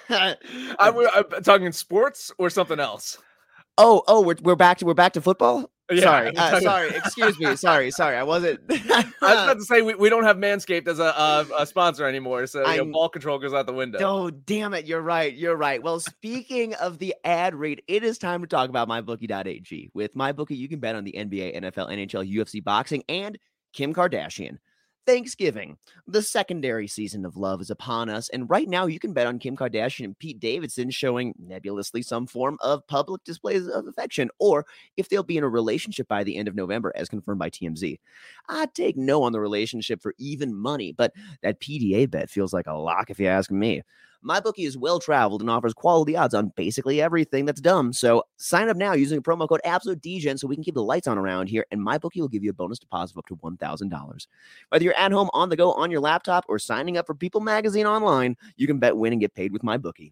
[0.10, 0.36] I,
[0.80, 3.18] am talking sports or something else.
[3.78, 5.70] oh, oh, we're we're back to we're back to football.
[5.92, 6.90] Yeah, sorry, uh, sorry.
[6.96, 7.56] Excuse me.
[7.56, 8.16] Sorry, sorry.
[8.16, 8.60] I wasn't.
[8.70, 12.06] I was about to say we, we don't have Manscaped as a, a, a sponsor
[12.06, 14.00] anymore, so you know, ball control goes out the window.
[14.02, 14.86] Oh, damn it.
[14.86, 15.34] You're right.
[15.34, 15.82] You're right.
[15.82, 19.92] Well, speaking of the ad rate, it is time to talk about mybookie.ag.
[19.94, 23.38] With MyBookie, you can bet on the NBA, NFL, NHL, UFC, boxing, and
[23.74, 24.58] Kim Kardashian.
[25.06, 29.28] Thanksgiving, the secondary season of love is upon us, and right now you can bet
[29.28, 34.30] on Kim Kardashian and Pete Davidson showing nebulously some form of public displays of affection,
[34.40, 34.66] or
[34.98, 38.00] if they'll be in a relationship by the end of November, as confirmed by TMZ.
[38.50, 42.68] I'd take no on the relationship for even money, but that PDA bet feels like
[42.68, 43.82] a lock if you ask me.
[44.26, 47.92] MyBookie is well traveled and offers quality odds on basically everything that's dumb.
[47.94, 51.18] So sign up now using promo code AbsoluteDGen so we can keep the lights on
[51.18, 51.66] around here.
[51.72, 54.28] And MyBookie will give you a bonus deposit of up to $1,000.
[54.70, 57.42] Whether you're at home, on the go, on your laptop, or signing up for People
[57.42, 60.12] Magazine online, you can bet, win, and get paid with MyBookie.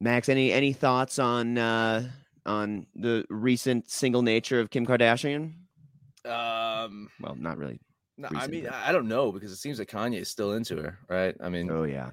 [0.00, 2.08] Max, any any thoughts on uh,
[2.46, 5.52] on the recent single nature of Kim Kardashian?
[6.24, 7.80] Um, Well, not really.
[8.18, 10.76] no, I mean, but- I don't know because it seems like Kanye is still into
[10.76, 11.34] her, right?
[11.42, 12.10] I mean, Oh yeah.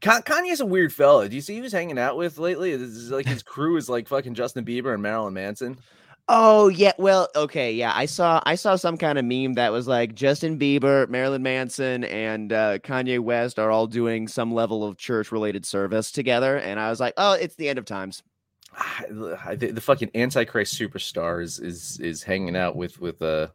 [0.00, 1.28] Ka- Kanye's a weird fella.
[1.28, 2.76] Do you see who he's hanging out with lately?
[2.76, 5.78] This is like his crew is like fucking Justin Bieber and Marilyn Manson.
[6.28, 7.92] Oh yeah, well, okay, yeah.
[7.94, 12.04] I saw I saw some kind of meme that was like Justin Bieber, Marilyn Manson,
[12.04, 16.80] and uh, Kanye West are all doing some level of church related service together, and
[16.80, 18.22] I was like, oh, it's the end of times.
[18.76, 23.48] I, the, the fucking Antichrist superstar is is is hanging out with with uh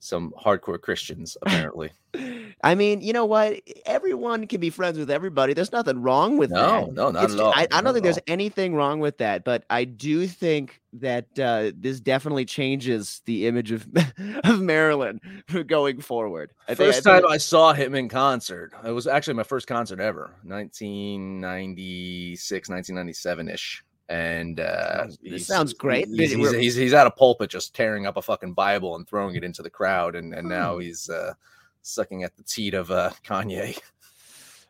[0.00, 1.90] some hardcore Christians apparently.
[2.64, 3.60] I mean, you know what?
[3.86, 5.52] Everyone can be friends with everybody.
[5.52, 6.94] There's nothing wrong with No, that.
[6.94, 7.52] no, not It's at all.
[7.54, 8.22] I, I don't at think there's all.
[8.26, 13.72] anything wrong with that, but I do think that uh, this definitely changes the image
[13.72, 13.86] of
[14.44, 15.20] of Marilyn
[15.66, 16.52] going forward.
[16.66, 19.42] I think- I First think time I saw him in concert, it was actually my
[19.42, 23.84] first concert ever, 1996, 1997 ish.
[24.08, 26.08] And uh, Sounds- this sounds great.
[26.08, 29.06] He's, Did- he's, he's, he's at a pulpit just tearing up a fucking Bible and
[29.06, 30.14] throwing it into the crowd.
[30.16, 30.80] And, and now Hmm.
[30.80, 31.34] he's uh,
[31.82, 33.78] sucking at the teat of uh, Kanye.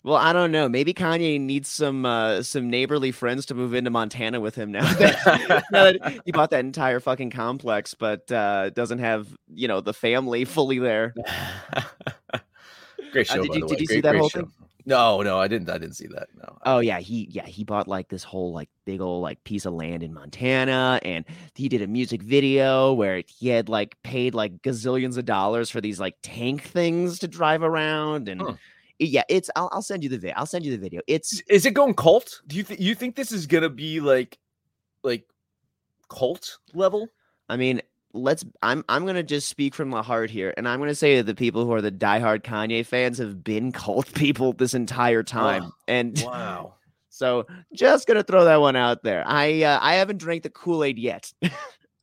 [0.05, 0.69] Well, I don't know.
[0.69, 4.91] Maybe Kanye needs some uh, some neighborly friends to move into Montana with him now.
[4.95, 9.81] that- now that he bought that entire fucking complex, but uh, doesn't have you know
[9.81, 11.15] the family fully there.
[13.13, 14.41] Great Uh, did by you- the did you see that whole show.
[14.43, 14.53] thing?
[14.89, 15.69] No, no, I didn't.
[15.69, 16.29] I didn't see that.
[16.35, 16.57] No.
[16.65, 19.75] Oh yeah, he yeah he bought like this whole like big old like piece of
[19.75, 24.63] land in Montana, and he did a music video where he had like paid like
[24.63, 28.55] gazillions of dollars for these like tank things to drive around, and Huh.
[28.99, 30.35] yeah, it's I'll, I'll send you the video.
[30.39, 31.03] I'll send you the video.
[31.07, 32.41] It's Is it going cult?
[32.47, 34.39] Do you think you think this is gonna be like,
[35.03, 35.29] like,
[36.09, 37.09] cult level?
[37.51, 38.45] I mean, let's.
[38.63, 41.35] I'm I'm gonna just speak from the heart here, and I'm gonna say that the
[41.35, 45.73] people who are the diehard Kanye fans have been cult people this entire time, Oh,
[45.87, 46.75] and Wow.
[47.09, 49.25] so just gonna throw that one out there.
[49.27, 51.33] I uh, I haven't drank the Kool Aid yet.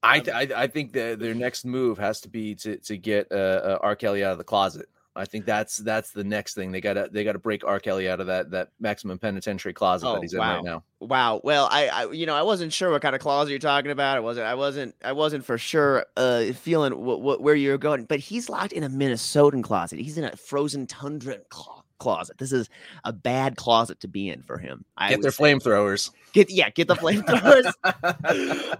[0.04, 3.36] I, I I think that their next move has to be to to get uh,
[3.36, 3.96] uh, R.
[3.96, 7.24] Kelly out of the closet I think that's that's the next thing they gotta they
[7.24, 7.80] gotta break R.
[7.80, 10.84] Kelly out of that that maximum penitentiary closet Oh, that he's in right now.
[11.00, 11.40] Wow.
[11.44, 14.18] Well, I, I, you know, I wasn't sure what kind of closet you're talking about.
[14.18, 18.04] I wasn't, I wasn't, I wasn't for sure uh, feeling wh- wh- where you're going.
[18.06, 20.00] But he's locked in a Minnesotan closet.
[20.00, 22.38] He's in a frozen tundra clo- closet.
[22.38, 22.70] This is
[23.04, 24.86] a bad closet to be in for him.
[24.98, 26.12] I Get their flamethrowers.
[26.34, 27.72] Get yeah, get the flamethrowers.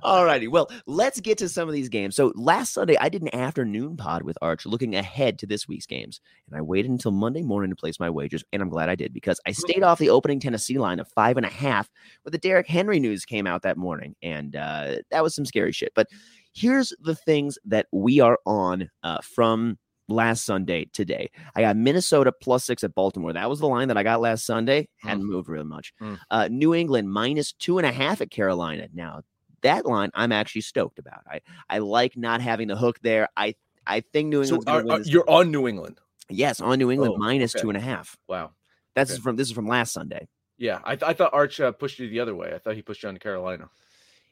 [0.04, 0.50] Alrighty.
[0.50, 2.16] Well, let's get to some of these games.
[2.16, 5.86] So last Sunday, I did an afternoon pod with Arch looking ahead to this week's
[5.86, 6.20] games.
[6.50, 8.44] And I waited until Monday morning to place my wagers.
[8.52, 11.38] And I'm glad I did because I stayed off the opening Tennessee line of five
[11.38, 11.90] and a half
[12.24, 14.16] when the Derrick Henry news came out that morning.
[14.22, 15.94] And uh, that was some scary shit.
[15.96, 16.08] But
[16.54, 21.30] here's the things that we are on uh, from last Sunday today.
[21.56, 23.34] I got Minnesota plus six at Baltimore.
[23.34, 24.88] That was the line that I got last Sunday.
[24.98, 25.94] Hadn't moved really much.
[26.02, 26.20] Mm.
[26.30, 28.88] Uh, New England minus two and a half at Carolina.
[28.94, 29.22] Now
[29.62, 31.22] that line I'm actually stoked about.
[31.30, 33.28] I I like not having the hook there.
[33.36, 33.56] I
[33.88, 36.00] I think New So are, are- you're on New England.
[36.30, 37.62] yes, on New England Oh, minus okay.
[37.64, 38.18] two and a half.
[38.28, 38.52] Wow.
[38.96, 39.22] That's Okay.
[39.22, 40.28] from this is from last Sunday.
[40.58, 42.54] Yeah, I, th- I thought Arch uh, pushed you the other way.
[42.56, 43.70] I thought he pushed you on to Carolina.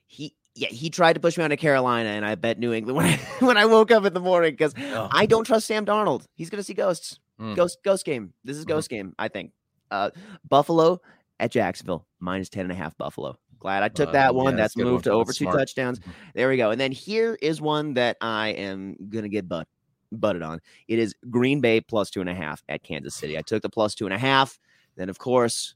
[0.07, 2.95] He yeah he tried to push me on to Carolina, and I bet New England
[2.97, 5.09] when I when I woke up in the morning because Oh.
[5.11, 6.25] I don't trust Sam Darnold.
[6.35, 7.19] He's going to see ghosts.
[7.39, 7.55] Mm.
[7.55, 8.33] Ghost ghost game.
[8.43, 9.13] This is ghost game.
[9.17, 9.51] I think.
[9.91, 10.09] Uh,
[10.47, 11.01] Buffalo
[11.39, 12.97] at Jacksonville minus ten and a half.
[12.97, 13.37] Buffalo.
[13.59, 14.55] Glad I took Uh, that yeah, one.
[14.55, 14.93] that's That's a good one.
[14.93, 15.57] moved to over That's two smart.
[15.59, 15.99] touchdowns.
[15.99, 16.03] Mhm.
[16.35, 16.71] There we go.
[16.71, 19.67] And then here is one that I am gonna get butt
[20.11, 20.59] butted on.
[20.87, 23.37] It is Green Bay plus two and a half at Kansas City.
[23.37, 24.59] I took the plus two and a half.
[24.95, 25.73] Then of course,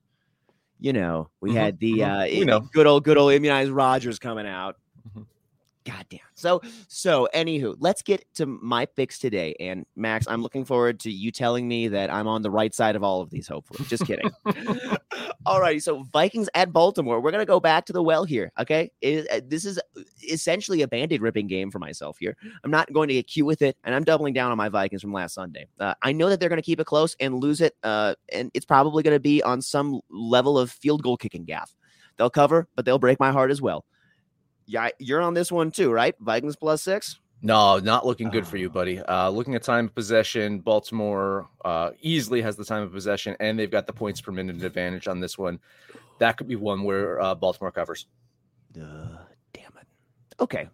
[0.80, 2.04] you know, we Mhm, had the mhm.
[2.04, 2.70] uh We know.
[2.74, 4.78] good old good old immunized Rodgers coming out.
[5.16, 5.26] Mhm.
[5.88, 6.20] God damn.
[6.36, 9.56] So so anywho, let's get to my picks today.
[9.60, 12.96] And Max, I'm looking forward to you telling me that I'm on the right side
[12.96, 13.88] of all of these, hopefully.
[13.88, 14.30] Just kidding.
[15.46, 15.80] all righty.
[15.80, 17.22] So Vikings at Baltimore.
[17.22, 18.52] We're gonna go back to the well here.
[18.60, 18.92] Okay.
[19.02, 19.80] It- uh, this is
[20.30, 22.36] essentially a band-aid ripping game for myself here.
[22.64, 25.02] I'm not going to get cute with it, and I'm doubling down on my Vikings
[25.02, 25.68] from last Sunday.
[25.80, 28.52] Uh, I know that they're going to keep it close and lose it, uh, and
[28.54, 31.76] it's probably going to be on some level of field goal kicking gaff.
[32.18, 33.86] They'll cover, but they'll break my heart as well.
[34.68, 36.16] Yeah, you're on this one too, right?
[36.20, 37.20] Vikings plus six.
[37.42, 39.00] No, not looking good for you, buddy.
[39.00, 43.58] Uh, looking at time of possession, Baltimore uh, easily has the time of possession, and
[43.58, 45.60] they've got the points per minute advantage on this one.
[46.20, 48.08] That could be one where uh, Baltimore covers.
[48.76, 49.20] Uh,
[49.54, 49.88] damn it.
[50.40, 50.68] Okay.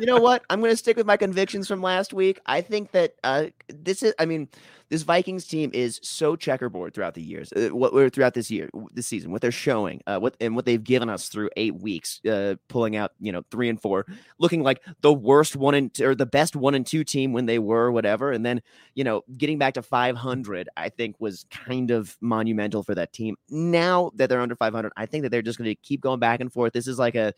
[0.00, 0.42] You know what?
[0.50, 2.40] I'm going to stick with my convictions from last week.
[2.46, 4.48] I think that uh, this is, I mean,
[4.92, 8.68] this Vikings team is so checkerboard throughout the years, uh, what we're throughout this year,
[8.92, 12.20] this season, what they're showing, uh, what and what they've given us through eight weeks,
[12.26, 14.04] uh, pulling out, you know, three and four,
[14.38, 17.58] looking like the worst one and or the best one and two team when they
[17.58, 18.60] were whatever, and then
[18.94, 23.36] you know, getting back to 500, I think was kind of monumental for that team.
[23.48, 26.40] Now that they're under 500, I think that they're just going to keep going back
[26.40, 26.74] and forth.
[26.74, 27.32] This is like a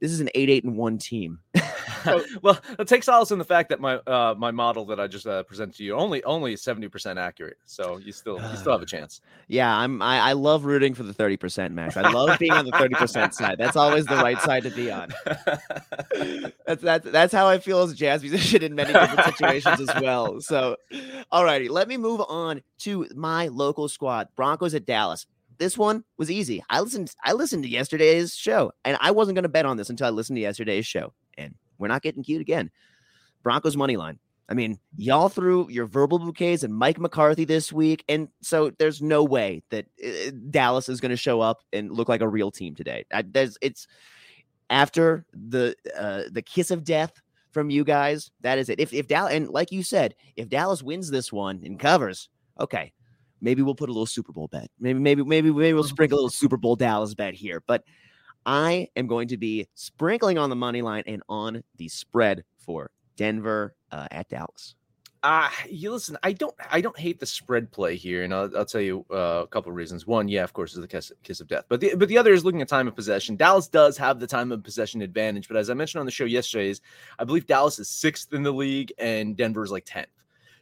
[0.00, 1.40] this is an eight, eight, and one team.
[2.42, 5.26] well, it takes solace in the fact that my uh, my model that I just
[5.26, 7.58] uh, presented to you only only seventy percent accurate.
[7.66, 9.20] So you still you still have a chance.
[9.48, 10.00] Yeah, I'm.
[10.02, 11.96] I, I love rooting for the 30 percent max.
[11.96, 13.58] I love being on the 30 percent side.
[13.58, 15.10] That's always the right side to be on.
[16.66, 20.00] That's that's that's how I feel as a jazz musician in many different situations as
[20.00, 20.40] well.
[20.40, 20.76] So,
[21.32, 25.26] alrighty, let me move on to my local squad, Broncos at Dallas.
[25.60, 26.64] This one was easy.
[26.70, 27.14] I listened.
[27.22, 30.10] I listened to yesterday's show, and I wasn't going to bet on this until I
[30.10, 31.12] listened to yesterday's show.
[31.36, 32.70] And we're not getting cute again.
[33.42, 34.18] Broncos money line.
[34.48, 39.02] I mean, y'all threw your verbal bouquets and Mike McCarthy this week, and so there's
[39.02, 42.50] no way that uh, Dallas is going to show up and look like a real
[42.50, 43.04] team today.
[43.12, 43.86] I, there's it's
[44.70, 47.12] after the uh, the kiss of death
[47.52, 48.30] from you guys.
[48.40, 48.80] That is it.
[48.80, 52.92] If if Dallas and like you said, if Dallas wins this one and covers, okay,
[53.40, 54.70] maybe we'll put a little Super Bowl bet.
[54.78, 57.62] Maybe maybe maybe maybe we'll sprinkle a little Super Bowl Dallas bet here.
[57.66, 57.84] But
[58.46, 62.90] I am going to be sprinkling on the money line and on the spread for
[63.16, 64.74] Denver uh, at Dallas.
[65.22, 68.64] Uh you listen, I don't I don't hate the spread play here, and I'll, I'll
[68.64, 70.06] tell you uh, a couple of reasons.
[70.06, 72.32] One, yeah, of course, is the kiss, kiss of death, but the but the other
[72.32, 73.36] is looking at time of possession.
[73.36, 76.24] Dallas does have the time of possession advantage, but as I mentioned on the show
[76.24, 76.80] yesterday, is
[77.18, 80.08] I believe Dallas is sixth in the league and Denver is like tenth.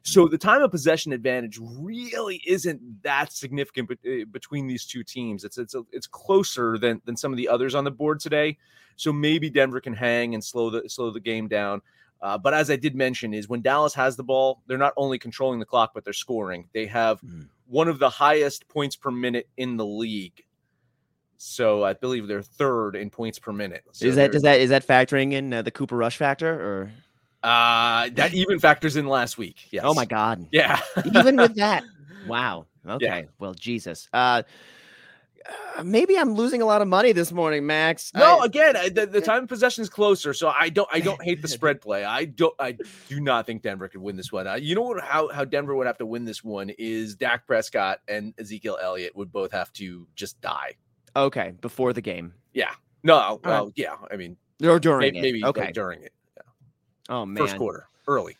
[0.09, 5.05] So the time of possession advantage really isn't that significant be- uh, between these two
[5.05, 5.45] teams.
[5.45, 8.57] It's it's it's closer than than some of the others on the board today.
[8.97, 11.83] So maybe Denver can hang and slow the slow the game down.
[12.23, 15.19] Uh, but as I did mention, is when Dallas has the ball, they're not only
[15.19, 16.69] controlling the clock, but they're scoring.
[16.73, 17.49] They have Mm.
[17.67, 20.43] one of the highest points per minute in the league.
[21.37, 23.85] So I believe they're third in points per minute.
[23.93, 26.93] So is that does that is that factoring in uh, the Cooper Rush factor or?
[27.43, 29.57] Uh, that even factors in last week?
[29.71, 29.85] Yes.
[29.87, 30.47] Oh my God!
[30.53, 30.81] Yeah.
[31.15, 31.85] Even with that,
[32.27, 32.67] wow.
[32.87, 33.27] Okay.
[33.39, 34.09] Well, Jesus.
[34.13, 34.43] Uh,
[35.79, 38.13] uh, maybe I'm losing a lot of money this morning, Max.
[38.15, 41.23] No, I- again, the, the time of possession is closer, so I don't I don't
[41.23, 42.05] hate the spread play.
[42.05, 42.77] I don't I
[43.09, 44.47] do not think Denver could win this one.
[44.47, 45.03] Uh, you know what?
[45.03, 49.17] How how Denver would have to win this one is Dak Prescott and Ezekiel Elliott
[49.17, 50.75] would both have to just die.
[51.17, 52.73] okay, before the game Yeah.
[53.05, 53.41] No.
[53.45, 53.95] Well, yeah.
[54.11, 55.23] I mean, or during maybe, it.
[55.23, 55.71] maybe okay.
[55.73, 56.13] during it,
[57.09, 57.43] oh man.
[57.43, 58.37] first quarter, early.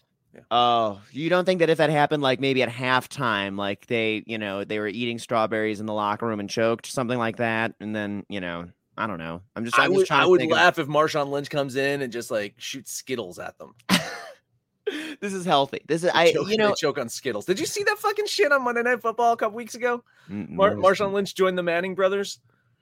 [0.53, 4.39] Oh, you don't think that if that happened, like maybe at halftime, like they, you
[4.39, 7.97] know, they were eating strawberries in the locker room and choked, something like that, and
[7.97, 9.43] then, you know, I don't know.
[9.57, 11.31] I'm just, I I'm just would trying I to would think of- laugh if Marshawn
[11.31, 13.75] Lynch comes in and just like shoots Skittles at them.
[15.21, 15.81] this is healthy.
[15.87, 17.45] This is, They I, choke, you know, choke on Skittles.
[17.47, 20.05] Did you see that fucking shit on Monday Night Football a couple weeks ago?
[20.31, 22.39] Mm, Mar- Marshawn Lynch joined the Manning brothers.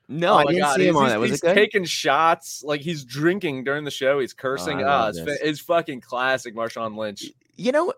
[0.09, 1.21] No, Oh I didn't God, see him he's- on that.
[1.21, 1.55] Was he's it good?
[1.55, 4.21] taking shots, like he's drinking during the show.
[4.21, 4.79] He's cursing.
[4.79, 7.25] I Ah, love it's, it's fucking classic Marshawn Lynch.
[7.57, 7.92] you know,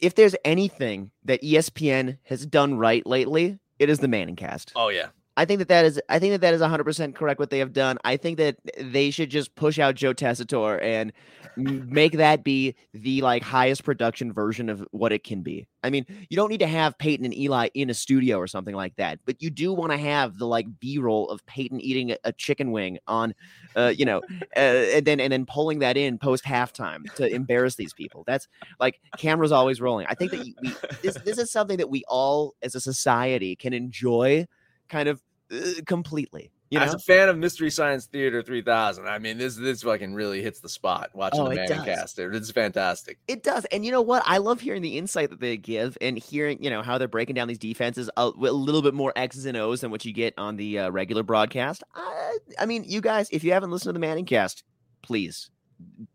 [0.00, 4.72] if there's anything that ESPN has done right lately, it is the Manning cast.
[4.76, 5.08] Oh yeah,
[5.40, 7.72] I think that that is I think that that is 100% correct what they have
[7.72, 7.96] done.
[8.04, 11.14] I think that they should just push out Joe Tessitore and
[11.56, 15.66] make that be the like highest production version of what it can be.
[15.82, 18.74] I mean, you don't need to have Peyton and Eli in a studio or something
[18.74, 22.18] like that, but you do want to have the like B-roll of Peyton eating a,
[22.24, 23.34] a chicken wing on
[23.76, 24.20] uh, you know,
[24.58, 28.24] uh, and then and then pulling that in post halftime to embarrass these people.
[28.26, 28.46] That's
[28.78, 30.06] like cameras always rolling.
[30.06, 30.54] I think that we
[31.02, 34.46] this this is something that we all as a society can enjoy
[34.90, 36.50] kind of uh, completely.
[36.70, 36.84] You know?
[36.84, 40.60] As a fan of Mystery Science Theater 3000, I mean, this this fucking really hits
[40.60, 42.16] the spot watching oh, the man cast.
[42.20, 43.18] It's fantastic.
[43.26, 43.64] It does.
[43.66, 44.22] And you know what?
[44.24, 47.34] I love hearing the insight that they give and hearing, you know, how they're breaking
[47.34, 50.32] down these defenses a, a little bit more X's and O's than what you get
[50.38, 51.82] on the uh, regular broadcast.
[51.96, 54.62] I, I mean, you guys, if you haven't listened to the Manning cast,
[55.02, 55.50] please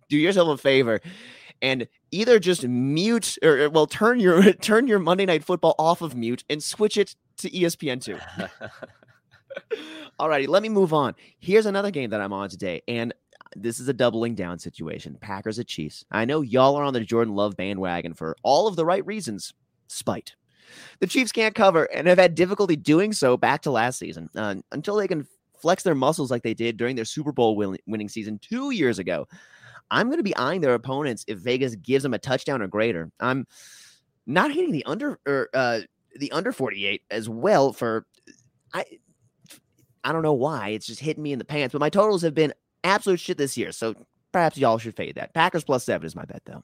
[0.08, 1.02] do yourself a favor
[1.62, 6.16] and either just mute or well turn your turn your Monday night football off of
[6.16, 8.22] mute and switch it to ESPN2.
[10.20, 11.16] All righty, let me move on.
[11.40, 15.18] Here's another game that I'm on today, and uh, this is a doubling down situation.
[15.20, 16.06] Packers at Chiefs.
[16.12, 19.54] I know y'all are on the Jordan Love bandwagon for all of the right reasons.
[19.88, 20.36] Spite.
[21.00, 24.56] The Chiefs can't cover and have had difficulty doing so back to last season uh,
[24.72, 25.28] until they can
[25.60, 29.00] flex their muscles like they did during their Super Bowl win- winning season two years
[29.00, 29.28] ago.
[29.92, 33.12] I'm going to be eyeing their opponents if Vegas gives them a touchdown or greater.
[33.20, 33.46] I'm
[34.26, 35.82] not hitting the under or uh,
[36.16, 38.06] the under 48 as well for
[38.74, 38.86] I
[40.06, 40.70] I don't know why.
[40.70, 41.74] It's just hitting me in the pants.
[41.74, 42.54] But my totals have been
[42.86, 43.74] absolute shit this year.
[43.74, 43.96] So
[44.32, 45.34] perhaps y'all should fade that.
[45.34, 46.64] Packers plus seven is my bet, though.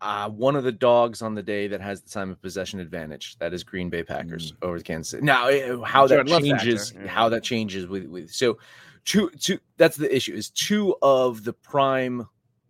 [0.00, 3.38] uh, one of the dogs on the day that has the time of possession advantage.
[3.38, 5.24] That is Green Bay Packers over the Kansas City.
[5.24, 7.06] Now, eh, how that Jordan changes, yeah.
[7.06, 8.58] how that changes with with so
[9.04, 9.58] two two.
[9.76, 10.32] That's the issue.
[10.32, 12.26] Is two of the prime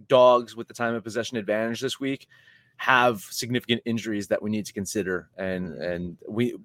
[0.09, 2.27] dogs with the time of possession advantage this week
[2.79, 6.57] have significant injuries that we need to consider, and and we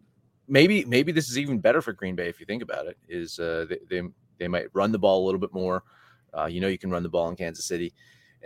[0.48, 2.98] maybe maybe this is even better for Green Bay if you think about it.
[3.08, 4.08] Is uh, they, they
[4.40, 5.84] they might run the ball a little bit more.
[6.38, 7.94] Uh, you know, you can run the ball in Kansas City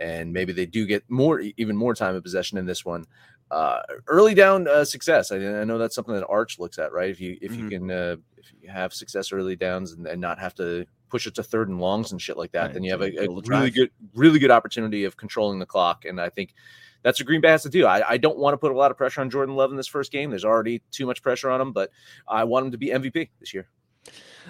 [0.00, 3.04] and maybe they do get more even more time of possession in this one
[3.50, 7.10] uh early down uh, success I, I know that's something that arch looks at right
[7.10, 7.68] if you if you Mhm.
[7.68, 11.34] can uh if you have success early downs and, and not have to push it
[11.34, 13.40] to third and longs and shit like that Right, then you have a, a a
[13.46, 16.54] really good really good opportunity of controlling the clock and i think
[17.02, 17.86] that's what Green Bay has to do.
[17.86, 19.86] I, I don't want to put a lot of pressure on Jordan Love in this
[19.86, 20.30] first game.
[20.30, 21.90] There's already too much pressure on him, but
[22.28, 23.68] I want him to be MVP this year.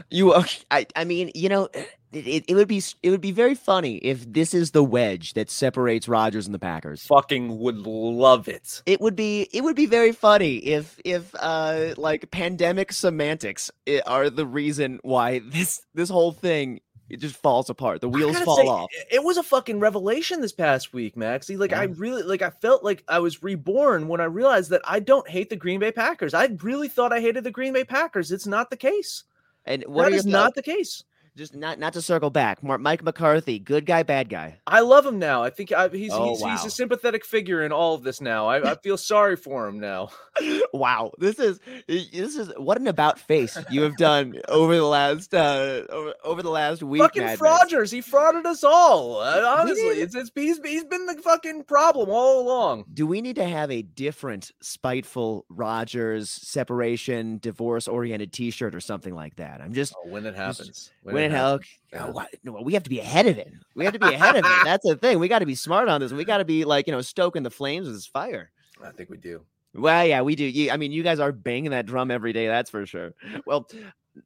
[0.09, 0.35] You,
[0.71, 1.69] I, I mean, you know,
[2.13, 5.35] it, it, it would be it would be very funny if this is the wedge
[5.35, 7.05] that separates Rodgers and the Packers.
[7.07, 8.83] Fucking would love it.
[8.87, 13.71] It would be it would be very funny if if uh like pandemic semantics
[14.07, 18.01] are the reason why this this whole thing it just falls apart.
[18.01, 18.91] The wheels fall say, off.
[19.11, 21.57] it- was a fucking revelation this past week, Maxie.
[21.57, 25.01] Like I really like I felt like I was reborn when I realized that I
[25.01, 26.35] don't hate the Green Bay Packers.
[26.35, 28.33] I really thought I hated the Green Bay Packers.
[28.33, 29.25] It's not the case.
[29.67, 31.05] And what That are not the case.
[31.37, 32.63] Just not not to circle back.
[32.63, 34.59] Mike McCarthy, good guy, bad guy.
[34.67, 35.43] I love him now.
[35.43, 38.49] I think I, he's Oh, he's, he's a sympathetic figure in all of this now.
[38.49, 40.11] I, I feel sorry for him now.
[40.73, 45.33] wow, this is this is what an about face you have done over the last
[45.35, 47.01] uh over, over the last week.
[47.03, 47.41] fucking Madness.
[47.41, 47.93] frauders.
[47.93, 49.21] He frauded us all.
[49.21, 52.85] Uh, honestly, it's, it's he's, he's been the fucking problem all along.
[52.93, 59.15] Do we need to have a different spiteful Rodgers separation divorce oriented T-shirt or something
[59.15, 59.61] like that?
[59.61, 60.91] I'm just Oh, when it happens.
[61.03, 61.61] when hell.
[61.93, 62.11] Yeah.
[62.11, 63.53] what, no, we have to be ahead of it.
[63.75, 64.51] We have to be ahead of it.
[64.65, 65.19] That's the thing.
[65.19, 66.13] We got to be smart on this.
[66.13, 68.51] We got to be like you know stoking the flames with this fire.
[68.83, 69.43] I think we do.
[69.75, 70.45] Well, yeah, we do.
[70.45, 72.47] You, I mean, you guys are banging that drum every day.
[72.47, 73.13] That's for sure.
[73.47, 73.69] Well,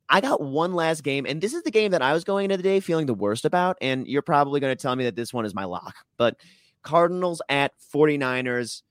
[0.09, 2.57] I got one last game, and this is the game that I was going into
[2.57, 3.77] the day feeling the worst about.
[3.81, 5.95] And you're probably going to tell me that this one is my lock.
[6.17, 6.37] But
[6.83, 8.83] Cardinals at 49ers.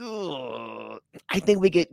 [0.00, 1.88] Ugh, I think we get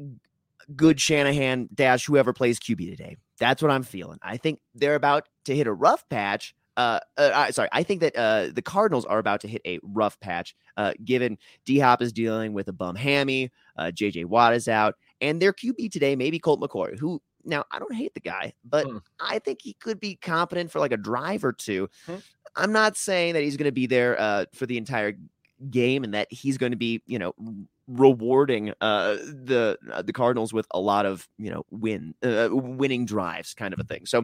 [0.75, 3.17] good Shanahan dash whoever plays QB today.
[3.39, 4.19] That's what I'm feeling.
[4.21, 6.55] I think they're about to hit a rough patch.
[6.77, 10.19] Uh, uh sorry, I think that uh the Cardinals are about to hit a rough
[10.19, 10.55] patch.
[10.75, 14.95] Uh, given D Hop is dealing with a bum hammy, uh, JJ Watt is out,
[15.21, 18.85] and their QB today maybe Colt McCoy, who now I don't hate the guy, but
[18.85, 18.97] Hmm.
[19.19, 21.89] I think he could be competent for like a drive or two.
[22.05, 22.15] Hmm.
[22.55, 25.13] I'm not saying that he's going to be there uh, for the entire
[25.69, 27.33] game and that he's going to be, you know,
[27.87, 33.05] rewarding uh, the uh, the Cardinals with a lot of, you know, win uh, winning
[33.05, 34.05] drives kind of a thing.
[34.05, 34.23] So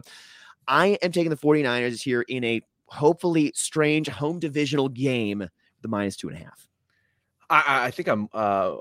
[0.68, 5.48] I am taking the 49ers here in a hopefully strange home divisional game,
[5.80, 6.68] the minus two and a half.
[7.50, 8.74] I, I- think I'm uh,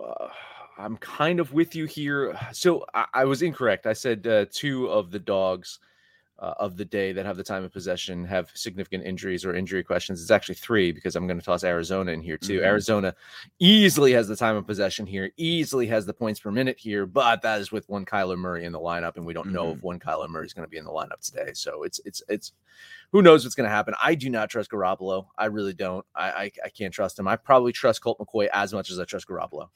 [0.78, 2.38] I'm kind of with you here.
[2.54, 3.86] So I, I was incorrect.
[3.86, 5.80] I said uh, two of the dogs
[6.42, 9.84] uh, of the day that have the time of possession have significant injuries or injury
[9.84, 10.20] questions.
[10.20, 12.60] It's actually three because I'm going to toss Arizona in here too.
[12.60, 12.66] Mhm.
[12.66, 13.16] Arizona
[13.60, 17.44] easily has the time of possession here, easily has the points per minute here, but
[17.44, 20.00] that is with one Kyler Murray in the lineup, and we don't know if one
[20.00, 21.52] Kyler Murray is going to be in the lineup today.
[21.54, 22.54] So it's it's it's
[23.12, 23.94] who knows what's going to happen.
[24.02, 25.28] I do not trust Garoppolo.
[25.38, 26.04] I really don't.
[26.16, 27.28] I, I I can't trust him.
[27.28, 29.70] I probably trust Colt McCoy as much as I trust Garoppolo.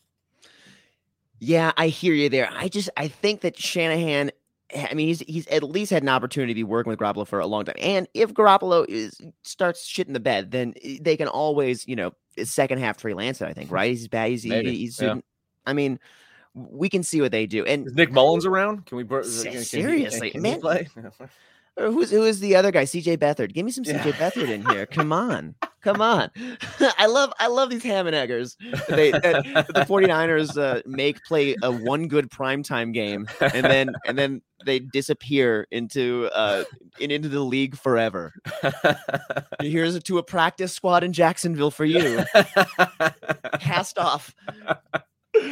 [1.40, 2.50] Yeah, I hear you there.
[2.52, 4.32] I just I think that Shanahan.
[4.74, 7.40] I mean, he's he's at least had an opportunity to be working with Garoppolo for
[7.40, 7.76] a long time.
[7.80, 12.46] And if Garoppolo is starts shitting the bed, then they can always, you know, eh,
[12.46, 13.42] second half Trey Lance.
[13.42, 13.92] I think, right?
[13.92, 14.32] He's bad.
[14.32, 15.00] He's, Maybe, he's.
[15.00, 15.16] yeah.
[15.68, 16.00] I mean,
[16.56, 17.64] we can see what they do.
[17.66, 18.86] And Is Nick Mullens around?
[18.86, 19.04] Can we?
[19.04, 20.62] can- can he- seriously, can man.
[21.78, 22.84] Who's who is the other guy?
[22.86, 23.54] CJ Beathard.
[23.54, 24.02] Give me some Yeah.
[24.02, 24.86] CJ Beathard in here.
[24.86, 25.56] Come on.
[25.86, 26.32] Come on.
[26.98, 28.58] I love I love these ham and eggers.
[28.90, 34.18] They that the 49ers uh, make play a one good primetime game and then and
[34.18, 36.64] then they disappear into uh
[37.00, 38.34] in, into the league forever.
[39.62, 42.26] Here's to a practice squad in Jacksonville for you.
[43.60, 44.34] Cast off.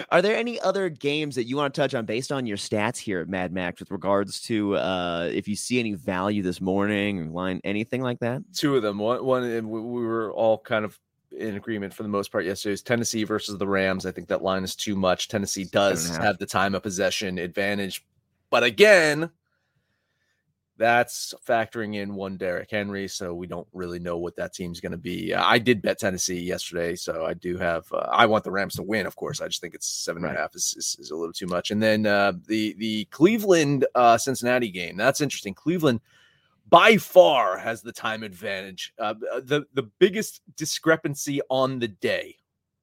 [0.09, 2.97] Are there any other games that you want to touch on based on your stats
[2.97, 7.19] here at Mad Max with regards to uh, if you see any value this morning
[7.19, 8.41] or line anything like that?
[8.53, 8.97] Two of them.
[8.97, 10.99] One, one, and we, we were all kind of
[11.31, 12.73] in agreement for the most part yesterday.
[12.73, 14.05] Is Tennessee versus the Rams.
[14.05, 15.27] I think that line is too much.
[15.27, 16.25] Tennessee does and a half.
[16.27, 18.05] have the time of possession advantage,
[18.49, 19.31] but again,
[20.83, 24.91] that's factoring in one Derrick Henry, so we don't really know what that team's going
[24.91, 25.33] to be.
[25.33, 27.89] Uh, I did bet Tennessee yesterday, so I do have.
[27.89, 29.39] Uh, I want the Rams to win, of course.
[29.39, 31.71] I just think it's seven and a half is, is, is a little too much.
[31.71, 34.97] And then uh, the the Cleveland uh, Cincinnati game.
[34.97, 35.53] That's interesting.
[35.53, 36.01] Cleveland
[36.67, 38.93] by far has the time advantage.
[38.99, 42.35] Uh, the the biggest discrepancy on the day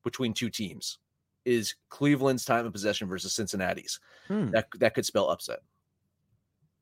[0.04, 0.96] between two teams
[1.44, 4.00] is Cleveland's time of possession versus Cincinnati's.
[4.26, 4.52] Hmm.
[4.52, 5.58] That that could spell upset.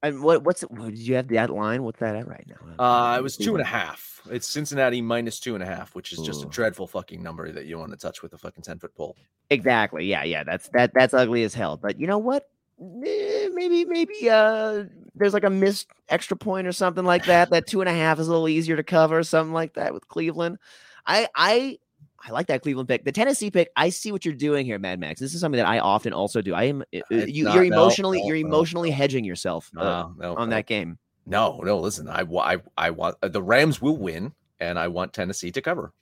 [0.03, 1.83] And what what's it, what, did you have that line?
[1.83, 2.85] What's that at right now?
[2.85, 4.21] Uh, it was two and a half.
[4.31, 7.67] It's Cincinnati minus two and a half, which is just a dreadful fucking number that
[7.67, 9.17] you want to touch with a fucking ten foot pole.
[9.51, 10.07] Exactly.
[10.07, 10.45] Yeah, yeah.
[10.45, 10.93] That's that.
[10.95, 11.77] That's ugly as hell.
[11.77, 12.49] But you know what?
[12.81, 14.85] Maybe, maybe uh,
[15.17, 17.51] there's like a missed extra point or something like that.
[17.51, 20.07] That two and a half is a little easier to cover, something like that with
[20.07, 20.59] Cleveland.
[21.05, 21.79] I, I,
[22.27, 23.05] I like that Cleveland pick.
[23.05, 23.71] The Tennessee pick.
[23.77, 25.21] I see what you're doing here, Mad Max.
[25.21, 26.53] This is something that I often also do.
[26.55, 26.83] I am.
[26.83, 28.97] uh, It's You, you're emotionally, no, you're emotionally no.
[28.97, 30.99] hedging yourself uh, No, on that game.
[31.27, 31.79] No, no.
[31.79, 35.61] Listen, I, I, I want uh, the Rams will win, and I want Tennessee to
[35.63, 35.93] cover.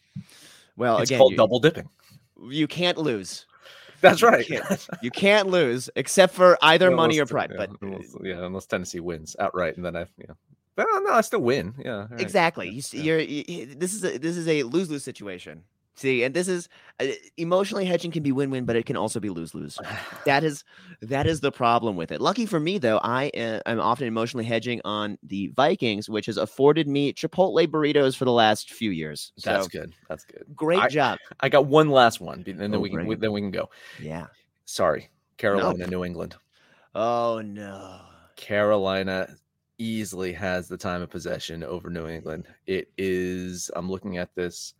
[0.76, 1.88] Well, it's again, called you, double dipping.
[2.48, 3.46] you can't lose.
[4.00, 4.46] That's right.
[4.46, 7.50] can't- You can't lose except for either money or pride.
[7.50, 10.32] yeah, But unless, yeah, unless Tennessee wins outright, and then I, yeah.
[10.76, 11.74] Well, no, I still win.
[11.82, 12.20] Yeah, right.
[12.20, 12.68] Exactly.
[12.68, 13.04] You see, yeah.
[13.04, 15.62] you're y- y- this is a this is a lose lose situation.
[15.97, 16.68] See, and this is
[17.01, 17.07] uh,
[17.38, 19.78] emotionally hedging can be win win, but it can also be lose lose.
[20.26, 20.64] That is
[21.03, 22.20] that is the problem with it.
[22.20, 26.36] Lucky for me though, I uh, am often emotionally hedging on the Vikings, which has
[26.36, 29.32] afforded me Chipotle burritos for the last few years.
[29.38, 29.94] So That's good.
[30.09, 30.44] That's good.
[30.55, 31.18] great I- job.
[31.40, 33.70] I got one last one, and then Oh, we can we- then we can go.
[34.01, 34.26] Yeah.
[34.64, 36.34] Sorry, Carolina, New England.
[36.94, 38.01] Oh no.
[38.36, 39.28] Carolina
[39.78, 42.47] easily has the time of possession over New England.
[42.66, 43.70] It is.
[43.74, 44.74] I'm looking at this.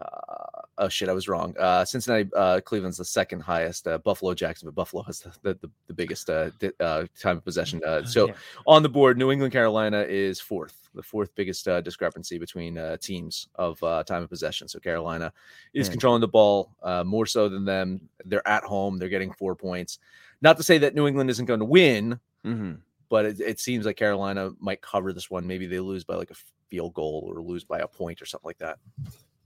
[0.00, 1.54] Uh, oh shit, I was wrong.
[1.58, 3.86] Uh, Cincinnati, uh, Cleveland's the second highest.
[3.86, 7.36] Uh, Buffalo, Jackson, but Buffalo has the the, the, the biggest uh, di- uh, time
[7.36, 7.80] of possession.
[7.86, 8.34] Uh, so Yeah.
[8.66, 12.96] on the board, New England, Carolina is fourth, the fourth biggest uh, discrepancy between uh,
[12.96, 14.68] teams of uh, time of possession.
[14.68, 15.32] So Carolina
[15.74, 15.92] is Yeah.
[15.92, 18.08] controlling the ball uh, more so than them.
[18.24, 18.98] They're at home.
[18.98, 19.98] They're getting four points.
[20.40, 22.78] Not to say that New England isn't going to win, Mhm.
[23.10, 25.46] but it, it seems like Carolina might cover this one.
[25.46, 26.36] Maybe they lose by like a
[26.70, 28.78] field goal or lose by a point or something like that.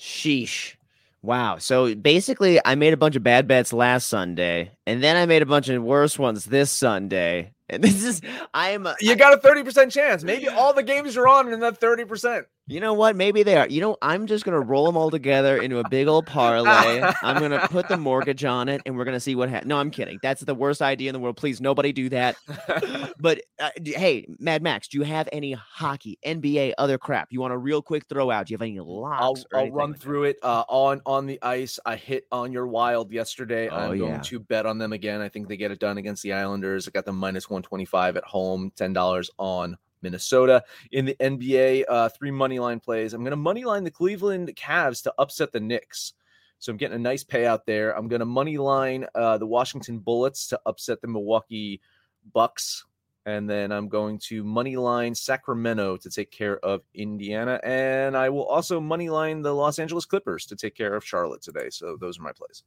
[0.05, 0.75] Sheesh.
[1.23, 1.57] Wow.
[1.57, 5.41] So basically, I made a bunch of bad bets last Sunday, and then I made
[5.41, 7.53] a bunch of worse ones this Sunday.
[7.71, 8.21] And this is,
[8.53, 10.23] I'm, a- You got a thirty percent chance.
[10.23, 12.47] Maybe all the games you're on in that thirty percent.
[12.67, 13.15] You know what?
[13.15, 13.69] Maybe they are.
[13.69, 17.03] You know, I'm just gonna roll them all together into a big old parlay.
[17.23, 19.69] I'm gonna put the mortgage on it, and we're gonna see what happens.
[19.69, 20.19] No, I'm kidding.
[20.23, 21.37] That's the worst idea in the world.
[21.37, 22.37] Please, nobody do that.
[23.21, 27.53] but uh, hey, Mad Max, do you have any hockey, NBA, other crap you want
[27.53, 28.47] a real quick throw out?
[28.47, 29.45] Do you have any I'll, locks?
[29.53, 30.37] or I'll run like through it.
[30.43, 33.69] Uh, on on the ice, I hit on your Wild yesterday.
[33.69, 34.21] Oh, I'm going yeah.
[34.21, 35.21] to bet on them again.
[35.21, 36.89] I think they get it done against the Islanders.
[36.89, 40.63] I got them minus 125 at home, ten dollars on Minnesota.
[40.93, 43.15] In the NBA, uh, three money line plays.
[43.15, 46.13] I'm going to money line the Cleveland Cavs to upset the Knicks.
[46.61, 47.97] So I'm getting a nice payout there.
[47.97, 51.81] I'm going to money line uh, the Washington Bullets to upset the Milwaukee
[52.33, 52.85] Bucks.
[53.27, 57.59] And then I'm going to money line Sacramento to take care of Indiana.
[57.65, 61.41] And I will also money line the Los Angeles Clippers to take care of Charlotte
[61.41, 61.71] today.
[61.71, 62.63] So those are my plays.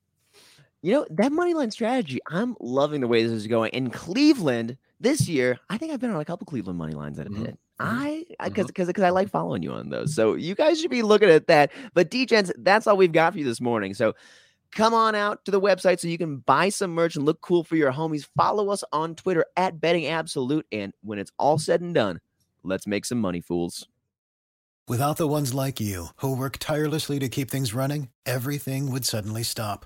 [0.82, 3.72] You know, that money line strategy, I'm loving the way this is going.
[3.74, 7.26] In Cleveland this year, I think I've been on a couple Cleveland money lines that
[7.28, 7.60] have Mhm, hit.
[7.80, 10.16] I because because because I like following you on those.
[10.16, 11.72] So you guys should be looking at that.
[11.94, 13.94] But DGens, that's all we've got for you this morning.
[13.94, 14.14] So
[14.72, 17.64] come on out to the website so you can buy some merch and look cool
[17.64, 18.28] for your homies.
[18.36, 20.66] Follow us on Twitter at Betting Absolute.
[20.72, 22.20] And when it's all said and done,
[22.64, 23.88] let's make some money, fools.
[24.88, 29.44] Without the ones like you, who work tirelessly to keep things running, everything would suddenly
[29.44, 29.86] stop.